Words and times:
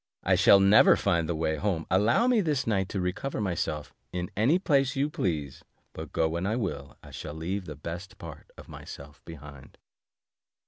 I 0.23 0.33
shall 0.33 0.59
never 0.59 0.95
find 0.95 1.29
the 1.29 1.35
way 1.35 1.57
home; 1.57 1.85
allow 1.91 2.25
me 2.25 2.41
this 2.41 2.65
night 2.65 2.89
to 2.89 2.99
recover 2.99 3.39
myself, 3.39 3.93
in 4.11 4.31
any 4.35 4.57
place 4.57 4.95
you 4.95 5.11
please, 5.11 5.63
but 5.93 6.11
go 6.11 6.27
when 6.27 6.47
I 6.47 6.55
will, 6.55 6.97
I 7.03 7.11
shall 7.11 7.35
leave 7.35 7.65
the 7.65 7.75
best 7.75 8.17
part 8.17 8.49
of 8.57 8.67
myself 8.67 9.21
behind." 9.25 9.77